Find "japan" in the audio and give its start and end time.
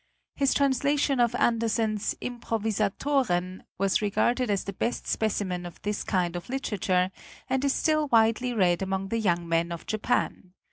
9.85-10.53